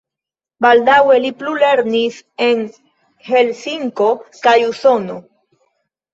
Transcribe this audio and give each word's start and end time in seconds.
Baldaŭe 0.65 1.17
li 1.25 1.29
plulernis 1.41 2.17
en 2.47 2.65
Helsinko 3.29 4.09
kaj 4.41 4.57
Usono. 4.73 5.21